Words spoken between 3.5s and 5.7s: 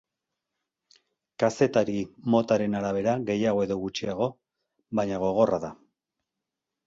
edo gutxiago, baina, gogorra